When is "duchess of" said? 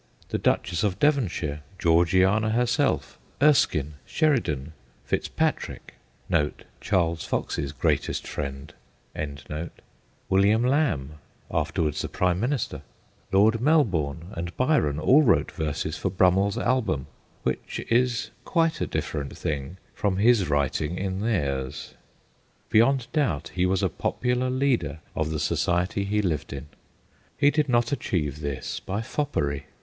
0.39-0.97